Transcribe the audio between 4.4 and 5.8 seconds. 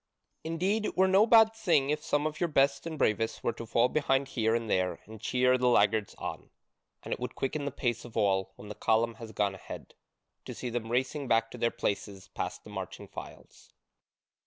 and there and cheer the